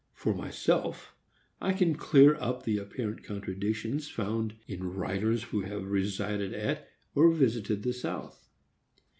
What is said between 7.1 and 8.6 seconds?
or visited the South.